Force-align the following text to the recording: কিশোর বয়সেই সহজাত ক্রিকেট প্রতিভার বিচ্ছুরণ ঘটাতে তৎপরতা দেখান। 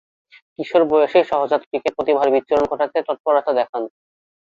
কিশোর 0.55 0.83
বয়সেই 0.89 1.25
সহজাত 1.31 1.61
ক্রিকেট 1.69 1.93
প্রতিভার 1.97 2.27
বিচ্ছুরণ 2.33 2.65
ঘটাতে 2.71 2.97
তৎপরতা 3.07 3.51
দেখান। 3.59 3.83